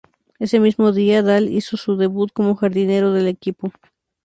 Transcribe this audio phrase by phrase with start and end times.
[0.39, 3.71] Ese mismo día, Dahl hizo su debut como jardinero del equipo.